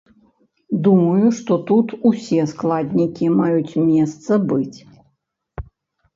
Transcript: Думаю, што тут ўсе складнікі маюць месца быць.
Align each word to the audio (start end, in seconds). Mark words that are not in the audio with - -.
Думаю, 0.85 1.27
што 1.39 1.57
тут 1.71 1.93
ўсе 2.13 2.41
складнікі 2.55 3.25
маюць 3.43 3.77
месца 3.93 4.41
быць. 4.49 4.77